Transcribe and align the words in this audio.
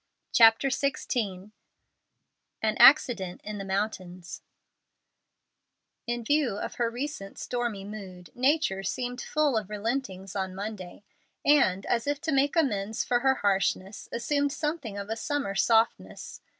CHAPTER 0.33 0.69
XVI 0.69 1.51
AN 2.63 2.75
ACCIDENT 2.79 3.39
IN 3.43 3.59
THE 3.59 3.63
MOUNTAINS 3.63 4.41
In 6.07 6.23
view 6.23 6.57
of 6.57 6.73
her 6.81 6.89
recent 6.89 7.37
stormy 7.37 7.83
mood, 7.85 8.31
Nature 8.33 8.81
seemed 8.81 9.21
full 9.21 9.55
of 9.55 9.69
regretful 9.69 9.75
relentings 9.91 10.35
on 10.35 10.55
Monday, 10.55 11.03
and, 11.45 11.85
as 11.85 12.07
if 12.07 12.19
to 12.21 12.31
make 12.31 12.55
amends 12.55 13.03
for 13.03 13.19
her 13.19 13.35
harshness, 13.35 14.09
assumed 14.11 14.51
something 14.51 14.97
of 14.97 15.11
a 15.11 15.15
summer 15.15 15.53
softness. 15.53 16.41